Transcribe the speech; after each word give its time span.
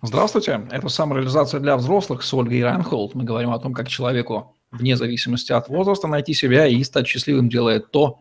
Здравствуйте, 0.00 0.64
это 0.70 0.88
самореализация 0.88 1.58
для 1.58 1.76
взрослых 1.76 2.22
с 2.22 2.32
Ольгой 2.32 2.62
Райнхолд. 2.62 3.16
Мы 3.16 3.24
говорим 3.24 3.50
о 3.50 3.58
том, 3.58 3.74
как 3.74 3.88
человеку 3.88 4.54
вне 4.70 4.96
зависимости 4.96 5.50
от 5.50 5.68
возраста 5.68 6.06
найти 6.06 6.34
себя 6.34 6.68
и 6.68 6.84
стать 6.84 7.08
счастливым, 7.08 7.48
делая 7.48 7.80
то, 7.80 8.20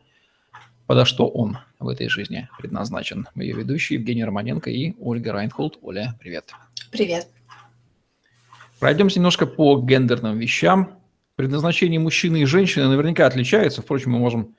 подо 0.87 1.05
что 1.05 1.27
он 1.27 1.59
в 1.77 1.87
этой 1.87 2.09
жизни 2.09 2.49
предназначен. 2.57 3.27
Мы 3.35 3.43
ее 3.43 3.53
ведущие 3.53 3.99
Евгений 3.99 4.25
Романенко 4.25 4.71
и 4.71 4.95
Ольга 4.99 5.31
Райнхолд. 5.33 5.77
Оля, 5.83 6.15
привет. 6.19 6.51
Привет. 6.89 7.27
Пройдемся 8.79 9.19
немножко 9.19 9.45
по 9.45 9.79
гендерным 9.79 10.39
вещам. 10.39 10.97
Предназначение 11.35 11.99
мужчины 11.99 12.37
и 12.41 12.45
женщины 12.45 12.87
наверняка 12.87 13.27
отличается. 13.27 13.83
Впрочем, 13.83 14.13
мы 14.13 14.17
можем 14.17 14.55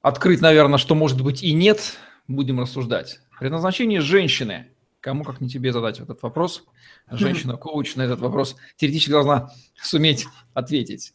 открыть, 0.00 0.40
наверное, 0.40 0.78
что 0.78 0.94
может 0.94 1.20
быть 1.20 1.42
и 1.42 1.52
нет. 1.52 1.98
Будем 2.28 2.60
рассуждать. 2.60 3.18
Предназначение 3.40 4.00
женщины– 4.00 4.68
Кому 5.00 5.24
как 5.24 5.40
не 5.40 5.48
тебе 5.48 5.72
задать 5.72 5.98
этот 5.98 6.22
вопрос? 6.22 6.64
Женщина-коуч 7.10 7.96
на 7.96 8.02
этот 8.02 8.20
вопрос 8.20 8.56
теоретически 8.76 9.10
должна 9.10 9.50
суметь 9.80 10.26
ответить. 10.52 11.14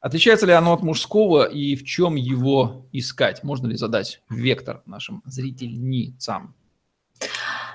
Отличается 0.00 0.46
ли 0.46 0.52
оно 0.52 0.72
от 0.72 0.82
мужского 0.82 1.44
и 1.44 1.76
в 1.76 1.84
чем 1.84 2.16
его 2.16 2.86
искать? 2.92 3.42
Можно 3.42 3.68
ли 3.68 3.76
задать 3.76 4.20
вектор 4.28 4.82
нашим 4.86 5.22
зрительницам? 5.24 6.54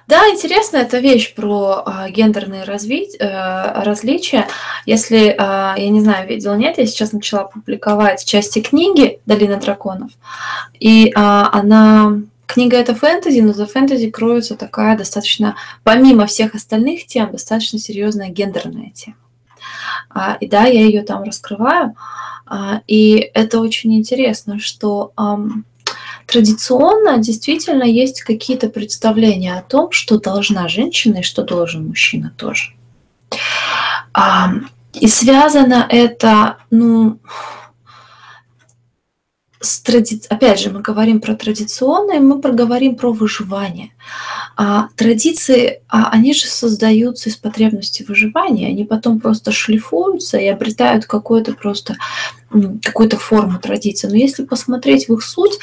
Да, 0.07 0.27
интересно, 0.29 0.77
эта 0.77 0.97
вещь 0.97 1.35
про 1.35 1.83
э, 1.85 2.09
гендерные 2.09 2.63
разви... 2.63 3.07
э, 3.19 3.83
различия. 3.83 4.47
Если, 4.87 5.27
э, 5.27 5.35
я 5.37 5.89
не 5.89 6.01
знаю, 6.01 6.27
видел, 6.27 6.55
нет, 6.55 6.79
я 6.79 6.87
сейчас 6.87 7.13
начала 7.13 7.43
публиковать 7.43 8.25
части 8.25 8.59
книги 8.59 9.19
«Долина 9.27 9.57
драконов», 9.57 10.11
и 10.79 11.09
э, 11.09 11.11
она 11.13 12.21
Книга 12.49 12.77
это 12.77 12.95
фэнтези, 12.95 13.41
но 13.41 13.53
за 13.53 13.67
фэнтези 13.67 14.09
кроется 14.09 14.55
такая 14.55 14.97
достаточно, 14.97 15.55
помимо 15.83 16.25
всех 16.25 16.55
остальных 16.55 17.05
тем, 17.05 17.31
достаточно 17.31 17.77
серьезная 17.77 18.29
гендерная 18.29 18.89
тема. 18.89 19.17
А, 20.09 20.35
и 20.41 20.47
да, 20.47 20.63
я 20.63 20.81
ее 20.81 21.03
там 21.03 21.21
раскрываю. 21.21 21.95
А, 22.47 22.81
и 22.87 23.29
это 23.35 23.59
очень 23.59 23.93
интересно, 23.93 24.57
что 24.57 25.13
традиционно 26.25 27.19
действительно 27.19 27.83
есть 27.83 28.23
какие-то 28.23 28.69
представления 28.69 29.55
о 29.55 29.61
том, 29.61 29.91
что 29.91 30.19
должна 30.19 30.67
женщина 30.67 31.17
и 31.17 31.23
что 31.23 31.43
должен 31.43 31.87
мужчина 31.87 32.33
тоже. 32.35 32.73
И 34.93 35.07
связано 35.07 35.85
это, 35.87 36.57
ну, 36.71 37.19
с 39.59 39.81
тради... 39.81 40.21
опять 40.29 40.59
же, 40.59 40.69
мы 40.69 40.81
говорим 40.81 41.19
про 41.19 41.35
традиционное, 41.35 42.19
мы 42.19 42.39
проговорим 42.39 42.95
про 42.95 43.11
выживание. 43.11 43.91
А 44.55 44.87
традиции, 44.95 45.81
а 45.89 46.09
они 46.11 46.33
же 46.33 46.47
создаются 46.47 47.29
из 47.29 47.35
потребности 47.35 48.03
выживания, 48.07 48.67
они 48.67 48.85
потом 48.85 49.19
просто 49.19 49.51
шлифуются 49.51 50.37
и 50.37 50.47
обретают 50.47 51.05
какую-то 51.05 51.53
просто 51.53 51.97
какую-то 52.83 53.17
форму 53.17 53.59
традиции. 53.59 54.07
Но 54.07 54.15
если 54.15 54.45
посмотреть 54.45 55.09
в 55.09 55.13
их 55.13 55.23
суть, 55.23 55.59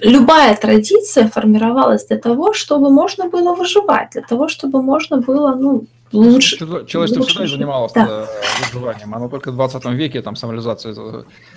любая 0.00 0.56
традиция 0.56 1.28
формировалась 1.28 2.06
для 2.06 2.18
того, 2.18 2.52
чтобы 2.52 2.90
можно 2.90 3.28
было 3.28 3.54
выживать, 3.54 4.10
для 4.12 4.22
того, 4.22 4.48
чтобы 4.48 4.82
можно 4.82 5.18
было, 5.18 5.54
ну, 5.54 5.86
лучше. 6.12 6.58
Человечество 6.86 7.24
всегда 7.24 7.46
занималось 7.46 7.92
да. 7.92 8.06
Э, 8.08 8.26
выживанием. 8.72 9.14
Оно 9.14 9.28
только 9.28 9.50
в 9.50 9.54
20 9.54 9.84
веке 9.86 10.22
там 10.22 10.36
самолизация. 10.36 10.94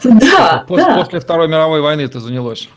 Да, 0.04 0.66
после, 0.68 0.86
да. 0.86 0.96
после 0.96 1.20
Второй 1.20 1.48
мировой 1.48 1.82
войны 1.82 2.02
это 2.02 2.20
занялось. 2.20 2.70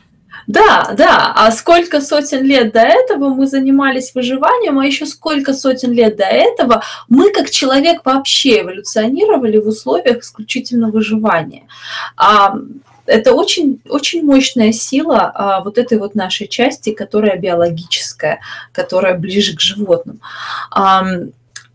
Да, 0.47 0.95
да. 0.97 1.33
А 1.35 1.51
сколько 1.51 2.01
сотен 2.01 2.45
лет 2.45 2.73
до 2.73 2.81
этого 2.81 3.31
мы 3.31 3.47
занимались 3.47 4.15
выживанием, 4.15 4.79
а 4.79 4.87
еще 4.87 5.07
сколько 5.07 5.53
сотен 5.53 5.93
лет 5.93 6.17
до 6.17 6.25
этого 6.25 6.83
мы 7.09 7.33
как 7.33 7.51
человек 7.51 8.03
вообще 8.05 8.61
эволюционировали 8.61 9.59
в 9.59 9.67
условиях 9.67 10.19
исключительно 10.19 10.91
выживания. 10.91 11.65
А, 12.17 12.57
это 13.07 13.33
очень, 13.33 13.81
очень 13.89 14.25
мощная 14.25 14.73
сила 14.73 15.33
а, 15.35 15.61
вот 15.63 15.79
этой 15.79 15.99
вот 15.99 16.15
нашей 16.15 16.47
части, 16.47 16.93
которая 16.93 17.39
биологическая, 17.39 18.41
которая 18.73 19.19
ближе 19.19 19.57
к 19.57 19.61
животным. 19.61 20.21
А, 20.71 21.07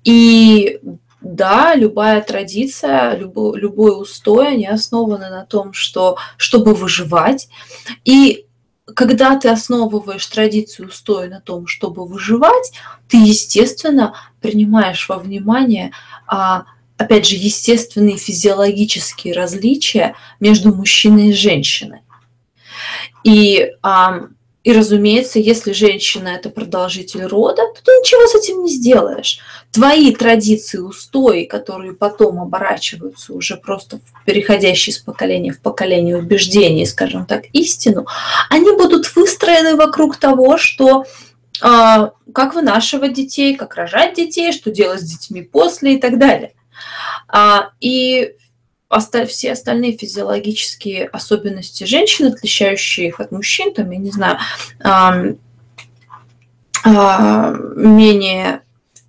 и 0.04 0.80
да, 1.22 1.76
любая 1.76 2.22
традиция, 2.22 3.16
любой, 3.16 3.60
любой 3.60 4.02
устой, 4.02 4.50
они 4.50 4.66
основаны 4.66 5.30
на 5.30 5.46
том, 5.46 5.74
что 5.74 6.18
чтобы 6.38 6.74
выживать. 6.74 7.48
И 8.04 8.46
когда 8.96 9.38
ты 9.38 9.50
основываешь 9.50 10.26
традицию 10.26 10.90
устоя 10.90 11.30
на 11.30 11.40
том, 11.40 11.68
чтобы 11.68 12.06
выживать, 12.06 12.74
ты, 13.08 13.18
естественно, 13.18 14.16
принимаешь 14.42 15.08
во 15.08 15.20
внимание, 15.20 15.92
а, 16.26 16.66
опять 16.98 17.28
же, 17.28 17.36
естественные 17.36 18.18
физиологические 18.18 19.36
различия 19.36 20.16
между 20.40 20.74
мужчиной 20.74 21.30
и 21.30 21.34
женщиной. 21.34 22.02
И 23.24 23.74
а, 23.84 24.30
и, 24.64 24.74
разумеется, 24.74 25.40
если 25.40 25.72
женщина– 25.72 26.28
это 26.30 26.52
продолжитель 26.52 27.24
рода, 27.24 27.64
то 27.74 27.84
ты 27.84 27.92
ничего 27.94 28.28
с 28.28 28.36
этим 28.36 28.64
не 28.64 28.72
сделаешь. 28.72 29.40
Твои 29.72 30.14
традиции, 30.14 30.80
устои, 30.80 31.46
которые 31.46 31.94
потом 31.94 32.42
оборачиваются 32.42 33.34
уже 33.34 33.56
просто 33.56 34.02
переходящие 34.26 34.94
с 34.94 34.98
поколения 34.98 35.54
в 35.54 35.62
поколение 35.62 36.18
убеждения, 36.18 36.86
скажем 36.86 37.26
так, 37.26 37.46
истину, 37.54 38.06
они 38.50 38.72
будут 38.72 39.16
выстроены 39.16 39.78
вокруг 39.78 40.18
того, 40.18 40.58
что 40.58 41.06
э, 41.62 42.10
как 42.34 42.54
вынашивать 42.54 43.14
детей, 43.14 43.56
как 43.56 43.76
рожать 43.76 44.14
детей, 44.14 44.52
что 44.52 44.72
делать 44.72 45.02
с 45.02 45.10
детьми 45.10 45.42
после 45.42 45.96
и 45.96 46.00
так 46.00 46.18
далее. 46.20 46.54
А, 47.30 47.70
и 47.80 48.36
все 49.28 49.54
остальные 49.54 49.98
физиологические 49.98 51.08
особенности 51.08 51.86
женщин, 51.86 52.28
отличающие 52.28 53.08
их 53.08 53.22
от 53.22 53.32
мужчин, 53.32 53.74
там, 53.74 53.90
я 53.92 53.98
не 53.98 54.12
знаю, 54.12 54.38
менее, 56.84 58.62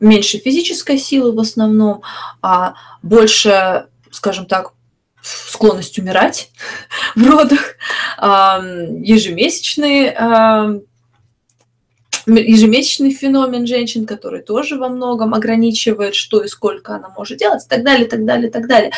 меньше 0.03 0.39
физической 0.39 0.99
силы 0.99 1.33
в 1.33 1.41
основном, 1.41 2.03
а 2.43 2.75
больше, 3.03 3.87
скажем 4.11 4.45
так, 4.47 4.73
склонность 5.23 5.99
умирать 5.99 6.51
в 7.17 7.27
родах, 7.27 7.77
ежемесячные 8.21 10.83
ежемесячный 12.25 13.13
феномен 13.13 13.67
женщин, 13.67 14.07
который 14.07 14.43
тоже 14.43 14.77
во 14.77 14.89
многом 14.89 15.35
ограничивает, 15.35 16.15
что 16.15 16.41
и 16.43 16.49
сколько 16.49 16.95
она 16.95 17.09
может 17.09 17.39
делать, 17.39 17.65
и 17.65 17.69
так 17.69 17.83
далее, 17.83 18.07
и 18.07 18.09
так 18.09 18.25
далее, 18.25 18.49
и 18.49 18.53
так 18.53 18.69
далее. 18.69 18.93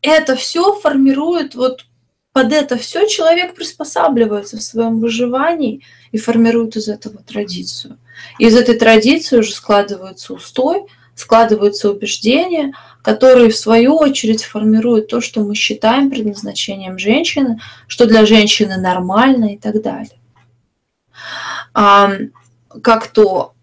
Это 0.00 0.34
все 0.34 0.72
формирует 0.80 1.54
вот 1.54 1.84
под 2.32 2.52
это 2.52 2.76
все 2.76 3.06
человек 3.06 3.54
приспосабливается 3.54 4.56
в 4.56 4.62
своем 4.62 5.00
выживании 5.00 5.82
и 6.12 6.18
формирует 6.18 6.76
из 6.76 6.88
этого 6.88 7.18
традицию. 7.22 7.98
И 8.38 8.46
из 8.46 8.56
этой 8.56 8.78
традиции 8.78 9.38
уже 9.38 9.52
складывается 9.52 10.32
устой, 10.32 10.86
складываются 11.14 11.90
убеждения, 11.90 12.72
которые 13.02 13.50
в 13.50 13.56
свою 13.56 13.96
очередь 13.96 14.44
формируют 14.44 15.08
то, 15.08 15.20
что 15.20 15.42
мы 15.42 15.54
считаем 15.54 16.10
предназначением 16.10 16.98
женщины, 16.98 17.60
что 17.86 18.06
для 18.06 18.24
женщины 18.24 18.76
нормально 18.78 19.54
и 19.54 19.58
так 19.58 19.82
далее 19.82 20.18
как 22.82 23.08
то 23.08 23.54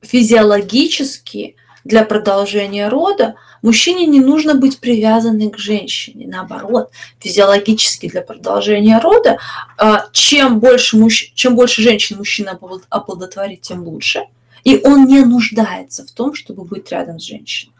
физиологически 0.00 1.56
для 1.86 2.04
продолжения 2.04 2.88
рода 2.88 3.36
мужчине 3.62 4.06
не 4.06 4.20
нужно 4.20 4.54
быть 4.54 4.80
привязанным 4.80 5.50
к 5.50 5.58
женщине. 5.58 6.26
Наоборот, 6.26 6.90
физиологически 7.20 8.08
для 8.08 8.22
продолжения 8.22 8.98
рода, 8.98 9.38
а, 9.78 10.06
чем 10.12 10.58
больше, 10.58 10.96
мужч... 10.96 11.32
чем 11.34 11.54
больше 11.54 11.82
женщин 11.82 12.16
мужчина 12.18 12.58
оплодотворит, 12.88 13.62
тем 13.62 13.84
лучше. 13.84 14.24
И 14.64 14.80
он 14.82 15.06
не 15.06 15.24
нуждается 15.24 16.04
в 16.04 16.10
том, 16.10 16.34
чтобы 16.34 16.64
быть 16.64 16.90
рядом 16.90 17.20
с 17.20 17.22
женщиной. 17.22 17.74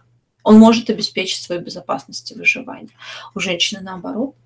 Он 0.45 0.57
может 0.57 0.89
обеспечить 0.89 1.43
свою 1.43 1.61
безопасность 1.61 2.31
и 2.31 2.37
выживание. 2.37 2.91
У 3.35 3.41
женщины 3.41 3.81
наоборот. 3.81 4.37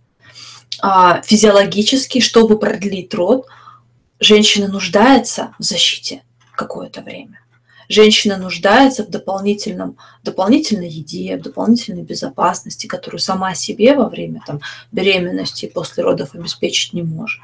А, 0.80 1.20
физиологически, 1.20 2.20
чтобы 2.20 2.58
продлить 2.58 3.12
род, 3.12 3.46
женщина 4.20 4.68
нуждается 4.68 5.54
в 5.58 5.64
защите 5.64 6.22
какое-то 6.56 7.02
время. 7.02 7.40
Женщина 7.90 8.36
нуждается 8.36 9.04
в 9.04 9.08
дополнительном, 9.08 9.96
дополнительной 10.22 10.88
еде, 10.88 11.36
в 11.36 11.42
дополнительной 11.42 12.04
безопасности, 12.04 12.86
которую 12.86 13.18
сама 13.18 13.56
себе 13.56 13.96
во 13.96 14.08
время 14.08 14.44
там, 14.46 14.60
беременности 14.92 15.64
и 15.64 15.70
после 15.70 16.04
родов 16.04 16.36
обеспечить 16.36 16.92
не 16.92 17.02
может. 17.02 17.40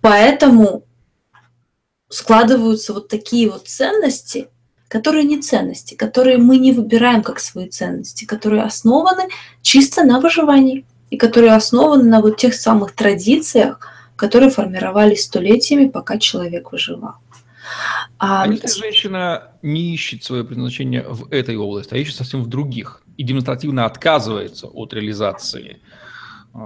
Поэтому 0.00 0.82
складываются 2.08 2.92
вот 2.92 3.06
такие 3.06 3.48
вот 3.48 3.68
ценности, 3.68 4.48
которые 4.88 5.22
не 5.22 5.40
ценности, 5.40 5.94
которые 5.94 6.38
мы 6.38 6.56
не 6.56 6.72
выбираем 6.72 7.22
как 7.22 7.38
свои 7.38 7.68
ценности, 7.68 8.24
которые 8.24 8.64
основаны 8.64 9.28
чисто 9.62 10.02
на 10.02 10.18
выживании 10.18 10.86
и 11.10 11.16
которые 11.16 11.52
основаны 11.52 12.02
на 12.02 12.20
вот 12.20 12.36
тех 12.36 12.54
самых 12.54 12.96
традициях, 12.96 13.78
которые 14.16 14.50
формировались 14.50 15.22
столетиями, 15.22 15.86
пока 15.86 16.18
человек 16.18 16.72
выживал. 16.72 17.14
А, 18.18 18.42
а 18.42 18.48
если 18.48 18.68
женщина 18.68 19.52
не 19.62 19.94
ищет 19.94 20.24
свое 20.24 20.44
предназначение 20.44 21.02
в 21.02 21.32
этой 21.32 21.56
области, 21.56 21.94
а 21.94 21.96
ищет 21.96 22.16
совсем 22.16 22.42
в 22.42 22.48
других 22.48 23.02
и 23.16 23.22
демонстративно 23.22 23.84
отказывается 23.84 24.66
от 24.66 24.92
реализации 24.92 25.80
э, 26.54 26.58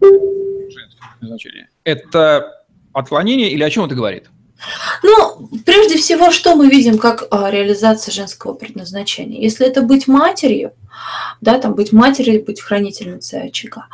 женского 0.00 1.08
предназначения, 1.12 1.68
это 1.84 2.64
отклонение 2.92 3.50
или 3.50 3.62
о 3.62 3.70
чем 3.70 3.84
это 3.84 3.94
говорит? 3.94 4.30
Ну, 5.02 5.48
прежде 5.64 5.96
всего, 5.96 6.30
что 6.30 6.54
мы 6.54 6.68
видим 6.68 6.98
как 6.98 7.26
а, 7.30 7.50
реализация 7.50 8.12
женского 8.12 8.52
предназначения? 8.52 9.40
Если 9.40 9.66
это 9.66 9.82
быть 9.82 10.06
матерью, 10.06 10.72
да, 11.40 11.58
там 11.58 11.74
быть 11.74 11.92
матерью, 11.92 12.44
быть 12.44 12.60
хранительницей 12.60 13.44
очага, 13.44 13.86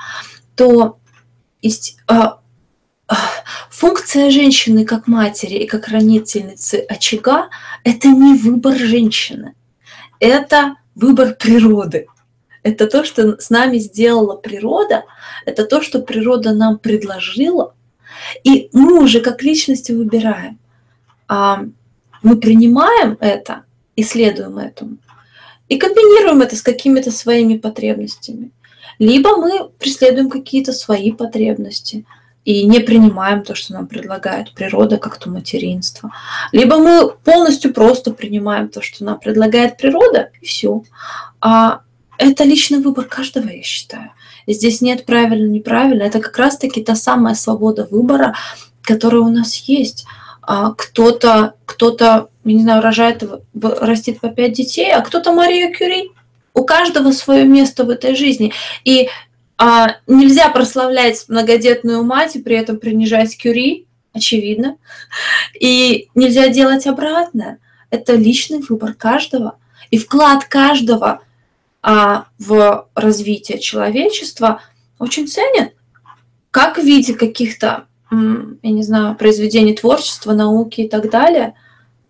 то 0.57 0.99
есть, 1.63 1.99
а, 2.09 2.15
а, 2.17 2.41
функция 3.71 4.31
женщины 4.31 4.85
как 4.85 5.07
матери 5.07 5.55
и 5.55 5.67
как 5.67 5.87
хранительницы 5.87 6.85
очага– 6.89 7.49
это 7.85 8.09
не 8.09 8.35
выбор 8.35 8.77
женщины, 8.77 9.55
это 10.19 10.77
выбор 10.95 11.35
природы. 11.35 12.07
Это 12.63 12.89
то, 12.89 13.05
что 13.05 13.41
с 13.41 13.51
нами 13.51 13.79
сделала 13.79 14.35
природа, 14.35 15.05
это 15.45 15.65
то, 15.65 15.81
что 15.83 16.01
природа 16.01 16.53
нам 16.53 16.79
предложила, 16.79 17.75
и 18.43 18.69
мы 18.73 19.01
уже 19.05 19.21
как 19.21 19.43
личности 19.43 19.93
выбираем. 19.93 20.59
А 21.29 21.65
мы 22.23 22.37
принимаем 22.37 23.17
это, 23.21 23.65
исследуем 23.95 24.59
этому, 24.59 24.97
и 25.69 25.77
комбинируем 25.77 26.43
это 26.43 26.57
с 26.57 26.63
какими-то 26.63 27.13
своими 27.13 27.57
потребностями. 27.57 28.51
Либо 28.99 29.37
мы 29.37 29.69
преследуем 29.79 30.29
какие-то 30.29 30.73
свои 30.73 31.13
потребности 31.13 32.05
и 32.47 32.65
не 32.65 32.79
принимаем 32.79 33.43
то, 33.43 33.57
что 33.57 33.73
нам 33.73 33.89
предлагает 33.89 34.53
природа, 34.53 34.99
как 34.99 35.19
то 35.19 35.29
материнство. 35.29 36.13
Либо 36.53 36.79
мы 36.79 37.11
полностью 37.25 37.75
просто 37.75 38.13
принимаем 38.13 38.69
то, 38.69 38.81
что 38.81 39.05
нам 39.05 39.19
предлагает 39.19 39.77
природа, 39.77 40.31
и 40.41 40.47
все. 40.47 40.85
А 41.41 41.81
это 42.19 42.45
личный 42.45 42.79
выбор 42.79 43.07
каждого, 43.07 43.49
я 43.49 43.65
считаю. 43.65 44.13
Здесь 44.47 44.81
нет 44.81 45.07
правильно, 45.07 45.49
неправильно. 45.49 46.05
Это 46.05 46.21
как 46.21 46.39
раз-таки 46.39 46.85
та 46.85 46.95
самая 46.95 47.35
свобода 47.35 47.89
выбора, 47.91 48.37
которая 48.81 49.23
у 49.23 49.29
нас 49.29 49.57
есть. 49.57 50.07
А 50.41 50.71
кто-то, 50.71 51.55
кто-то, 51.65 52.29
я 52.45 52.53
не 52.53 52.63
знаю, 52.63 52.81
рожает, 52.81 53.25
растит 53.61 54.21
по 54.21 54.29
пять 54.29 54.53
детей, 54.53 54.93
а 54.93 55.01
кто-то 55.01 55.33
Мария 55.33 55.73
Кюри. 55.73 56.13
У 56.55 56.65
каждого 56.65 57.11
свое 57.11 57.45
место 57.45 57.83
в 57.83 57.91
этой 57.91 58.15
жизни. 58.15 58.53
И 58.85 59.09
а, 59.59 59.97
нельзя 60.07 60.51
прославлять 60.51 61.25
многодетную 61.29 62.05
мать 62.05 62.37
и 62.37 62.43
при 62.43 62.57
этом 62.57 62.79
принижать 62.79 63.37
Кюри, 63.37 63.87
очевидно. 64.13 64.77
И 65.59 66.09
нельзя 66.15 66.49
делать 66.49 66.87
обратное. 66.87 67.59
Это 67.91 68.15
личный 68.15 68.61
выбор 68.61 68.95
каждого. 68.95 69.59
И 69.91 69.99
вклад 69.99 70.45
каждого 70.45 71.23
а, 71.83 72.27
в 72.39 72.89
развитие 72.95 73.59
человечества 73.59 74.61
очень 74.99 75.29
ценен. 75.29 75.71
Как 76.51 76.79
в 76.79 76.83
виде 76.83 77.15
каких-то 77.15 77.87
я 78.11 78.71
не 78.71 78.83
знаю, 78.83 79.17
произведений 79.17 79.75
творчества, 79.75 80.33
науки 80.33 80.83
и 80.83 80.89
так 80.89 81.11
далее, 81.11 81.55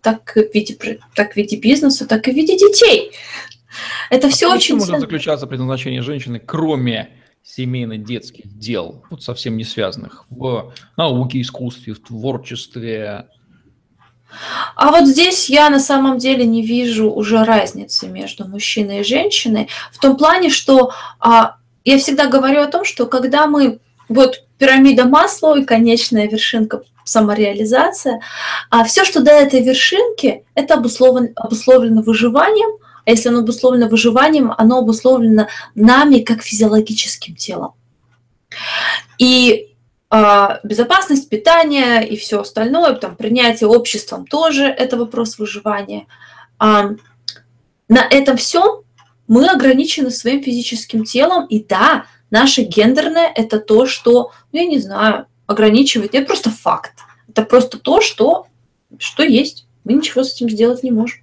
так 0.01 0.35
в 0.35 0.53
виде, 0.53 0.77
так 1.15 1.33
в 1.33 1.35
виде 1.35 1.57
бизнеса, 1.57 2.07
так 2.07 2.27
и 2.27 2.31
в 2.31 2.35
виде 2.35 2.55
детей. 2.55 3.11
Это 4.09 4.27
а 4.27 4.29
все 4.29 4.53
очень 4.53 4.75
может 4.75 4.87
ценно. 4.87 4.99
заключаться 4.99 5.47
предназначение 5.47 6.01
женщины, 6.01 6.39
кроме 6.39 7.09
семейно-детских 7.57 8.57
дел, 8.57 9.03
вот 9.09 9.23
совсем 9.23 9.57
не 9.57 9.63
связанных, 9.63 10.25
в 10.29 10.73
науке, 10.95 11.41
искусстве, 11.41 11.93
в 11.93 11.99
творчестве? 11.99 13.27
А 14.75 14.91
вот 14.91 15.07
здесь 15.07 15.49
я 15.49 15.69
на 15.69 15.79
самом 15.79 16.19
деле 16.19 16.45
не 16.45 16.61
вижу 16.61 17.09
уже 17.09 17.43
разницы 17.43 18.07
между 18.07 18.47
мужчиной 18.47 18.99
и 18.99 19.03
женщиной 19.03 19.69
в 19.91 19.99
том 19.99 20.17
плане, 20.17 20.49
что 20.49 20.91
а, 21.19 21.55
я 21.83 21.97
всегда 21.97 22.27
говорю 22.27 22.61
о 22.61 22.67
том, 22.67 22.85
что 22.85 23.07
когда 23.07 23.47
мы 23.47 23.79
вот 24.09 24.43
пирамида 24.57 25.05
масла 25.05 25.57
и 25.59 25.65
конечная 25.65 26.27
вершинка 26.27 26.81
самореализация. 27.03 28.21
А 28.69 28.83
все, 28.83 29.05
что 29.05 29.21
до 29.21 29.31
этой 29.31 29.63
вершинки, 29.63 30.43
это 30.55 30.75
обусловлено, 30.75 31.29
обусловлено 31.35 32.01
выживанием, 32.01 32.77
а 33.07 33.11
если 33.11 33.29
оно 33.29 33.39
обусловлено 33.39 33.87
выживанием, 33.87 34.53
оно 34.57 34.79
обусловлено 34.79 35.47
нами 35.73 36.19
как 36.19 36.43
физиологическим 36.43 37.35
телом. 37.35 37.73
И 39.17 39.73
а, 40.09 40.59
безопасность 40.63 41.29
питания 41.29 42.01
и 42.01 42.17
все 42.17 42.41
остальное, 42.41 42.93
там, 42.93 43.15
принятие 43.15 43.67
обществом 43.67 44.27
тоже 44.27 44.65
это 44.65 44.97
вопрос 44.97 45.39
выживания. 45.39 46.05
А, 46.59 46.91
на 47.89 48.05
этом 48.09 48.37
всем 48.37 48.83
мы 49.27 49.47
ограничены 49.49 50.11
своим 50.11 50.43
физическим 50.43 51.03
телом, 51.03 51.47
и 51.47 51.63
да, 51.63 52.05
Наше 52.29 52.63
гендерное– 52.63 53.31
это 53.35 53.59
то, 53.59 53.85
что, 53.85 54.31
ну, 54.51 54.59
я 54.59 54.65
не 54.65 54.79
знаю, 54.79 55.27
ограничивает. 55.45 56.13
Это 56.13 56.25
просто 56.25 56.49
факт. 56.49 56.93
Это 57.29 57.43
просто 57.43 57.79
то, 57.79 58.01
что, 58.01 58.47
что 58.99 59.23
есть. 59.23 59.65
Мы 59.85 59.93
ничего 59.93 60.23
с 60.23 60.33
этим 60.33 60.49
сделать 60.49 60.83
не 60.83 60.91
можем. 60.91 61.19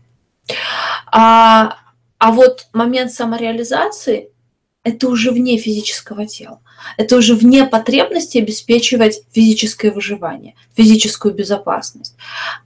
А, 1.17 1.77
а 2.19 2.33
вот 2.33 2.67
момент 2.73 3.13
самореализации– 3.13 4.31
это 4.83 5.07
уже 5.07 5.31
вне 5.31 5.57
физического 5.59 6.27
тела. 6.27 6.61
Это 6.97 7.17
уже 7.17 7.37
вне 7.37 7.65
потребности 7.65 8.39
обеспечивать 8.39 9.23
физическое 9.31 9.93
выживание, 9.93 10.57
физическую 10.77 11.33
безопасность. 11.33 12.17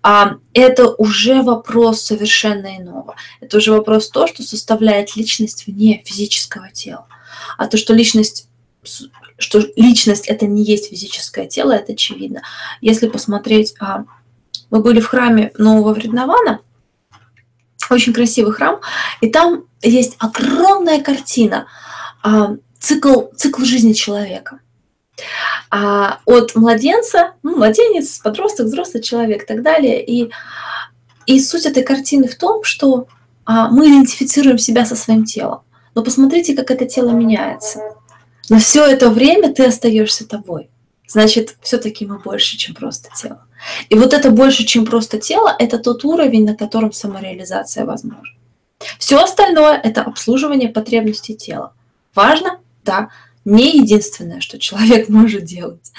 А 0.02 0.36
это 0.54 0.88
уже 0.94 1.42
вопрос 1.42 2.00
совершенно 2.00 2.78
иного. 2.78 3.16
Это 3.42 3.58
уже 3.58 3.70
вопрос 3.70 4.08
то, 4.08 4.26
что 4.26 4.42
составляет 4.42 5.14
личность 5.14 5.66
вне 5.66 6.02
физического 6.06 6.70
тела. 6.70 7.06
А 7.58 7.66
то, 7.66 7.76
что 7.76 7.92
личность 7.92 8.48
что 9.36 9.60
личность 9.76 10.26
это 10.26 10.46
не 10.46 10.64
есть 10.64 10.88
физическое 10.88 11.46
тело, 11.46 11.72
это 11.72 11.92
очевидно. 11.92 12.42
Если 12.80 13.08
посмотреть, 13.08 13.74
а, 13.78 14.04
мы 14.70 14.80
были 14.80 15.00
в 15.00 15.06
храме 15.06 15.52
Нового 15.58 15.92
Вреднована, 15.92 16.60
очень 17.90 18.12
красивый 18.12 18.52
храм, 18.52 18.80
и 19.20 19.28
там 19.28 19.64
есть 19.82 20.16
огромная 20.18 21.00
картина, 21.00 21.66
а, 22.22 22.56
цикл, 22.78 23.26
цикл 23.36 23.62
жизни 23.64 23.92
человека. 23.92 24.60
А, 25.70 26.20
от 26.24 26.54
младенца, 26.54 27.32
ну, 27.42 27.56
младенец, 27.56 28.18
подросток, 28.18 28.66
взрослый 28.66 29.02
человек 29.02 29.42
и 29.42 29.46
так 29.46 29.62
далее. 29.62 30.04
И, 30.04 30.30
и 31.26 31.40
суть 31.40 31.66
этой 31.66 31.82
картины 31.82 32.28
в 32.28 32.36
том, 32.36 32.62
что 32.64 33.08
мы 33.46 33.88
идентифицируем 33.88 34.58
себя 34.58 34.84
со 34.84 34.94
своим 34.94 35.24
телом. 35.24 35.62
Но 35.94 36.02
посмотрите, 36.02 36.54
как 36.54 36.70
это 36.70 36.84
тело 36.84 37.10
меняется. 37.10 37.80
Но 38.50 38.58
все 38.58 38.84
это 38.84 39.10
время 39.10 39.52
ты 39.52 39.64
остаешься 39.64 40.28
тобой. 40.28 40.70
Значит, 41.08 41.56
все-таки 41.62 42.06
мы 42.06 42.18
больше, 42.18 42.58
чем 42.58 42.74
просто 42.74 43.08
тело. 43.16 43.46
И 43.88 43.94
вот 43.94 44.12
это 44.12 44.30
больше, 44.30 44.64
чем 44.64 44.84
просто 44.84 45.18
тело, 45.18 45.54
это 45.58 45.78
тот 45.78 46.04
уровень, 46.04 46.44
на 46.44 46.54
котором 46.54 46.92
самореализация 46.92 47.86
возможна. 47.86 48.34
Все 48.98 49.18
остальное– 49.18 49.80
это 49.82 50.02
обслуживание 50.02 50.68
потребностей 50.68 51.34
тела. 51.34 51.72
Важно? 52.14 52.60
Да. 52.84 53.08
Не 53.44 53.78
единственное, 53.78 54.40
что 54.40 54.58
человек 54.58 55.08
может 55.08 55.44
делать. 55.44 55.92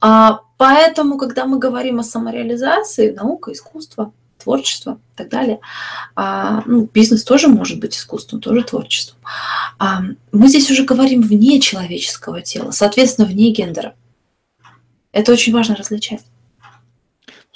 А, 0.00 0.40
поэтому, 0.56 1.16
когда 1.18 1.46
мы 1.46 1.58
говорим 1.58 2.00
о 2.00 2.02
самореализации, 2.02 3.12
наука, 3.12 3.52
искусство, 3.52 4.12
творчество 4.42 4.98
и 5.14 5.18
так 5.18 5.28
далее. 5.28 5.60
А, 6.16 6.62
ну, 6.66 6.88
бизнес 6.92 7.22
тоже 7.22 7.48
может 7.48 7.78
быть 7.78 7.96
искусством, 7.96 8.40
тоже 8.40 8.62
творчеством. 8.62 9.18
А, 9.78 10.02
мы 10.32 10.48
здесь 10.48 10.70
уже 10.70 10.84
говорим 10.84 11.22
вне 11.22 11.60
человеческого 11.60 12.40
тела, 12.40 12.70
соответственно, 12.72 13.28
вне 13.28 13.50
гендера. 13.50 13.94
Это 15.12 15.32
очень 15.32 15.52
важно 15.52 15.76
различать. 15.76 16.24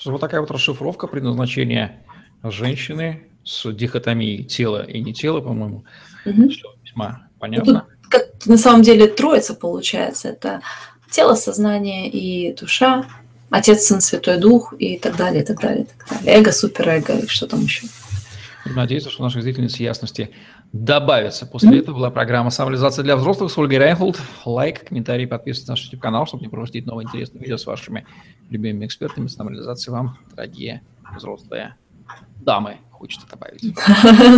Вот 0.05 0.21
такая 0.21 0.41
вот 0.41 0.51
расшифровка 0.51 1.07
предназначения 1.07 2.05
женщины 2.43 3.25
с 3.45 3.73
дихотомией 3.73 4.45
тела 4.45 4.85
и 4.85 5.01
не 5.01 5.15
тела, 5.15 5.41
по-моему. 5.41 5.85
Угу. 6.25 6.49
Все 6.49 6.75
весьма 6.83 7.29
понятно. 7.39 7.87
Тут, 8.03 8.11
как, 8.11 8.47
на 8.47 8.57
самом 8.57 8.83
деле 8.83 9.07
троица 9.07 9.55
получается. 9.55 10.29
Это 10.29 10.61
тело, 11.11 11.35
сознание 11.35 12.09
и 12.09 12.55
душа. 12.55 13.07
Отец, 13.51 13.85
Сын, 13.85 14.01
Святой 14.01 14.39
Дух 14.39 14.75
и 14.79 14.99
так 14.99 15.17
далее, 15.17 15.43
и 15.43 15.47
так 15.47 15.61
далее, 15.61 15.85
и 15.85 15.87
так 15.87 16.09
далее. 16.09 16.39
Эго, 16.39 16.53
суперэго 16.53 17.19
и 17.19 17.27
что 17.27 17.47
там 17.47 17.61
еще. 17.61 17.87
Надеюсь, 18.65 19.07
что 19.07 19.23
наших 19.23 19.43
зрительниц 19.43 19.77
ясности 19.77 20.31
добавится. 20.73 21.47
После 21.47 21.81
этого 21.81 21.97
была 21.97 22.11
программа 22.11 22.51
«Самореализация 22.51 23.03
для 23.03 23.17
взрослых» 23.17 23.53
с 23.53 23.59
Ольгой 23.59 23.79
Райнхолд. 23.79 24.19
Лайк, 24.45 24.89
комментарий, 24.89 25.27
подписывайтесь 25.27 25.69
на 25.69 25.73
наш 25.73 25.85
YouTube-канал, 25.85 26.27
чтобы 26.27 26.43
не 26.43 26.49
пропустить 26.49 26.87
новые 26.87 27.07
интересные 27.07 27.43
видео 27.43 27.59
с 27.59 27.67
вашими 27.67 28.07
любимыми 28.49 28.87
экспертами 28.87 29.27
самореализации 29.27 29.91
вам, 29.91 30.19
дорогие 30.35 30.83
взрослые 31.15 31.77
дамы. 32.37 32.79
Хочется 32.91 33.27
добавить. 33.29 33.63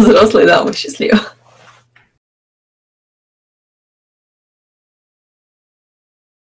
Взрослые 0.04 0.46
дамы, 0.46 0.72
счастливо. 0.72 1.18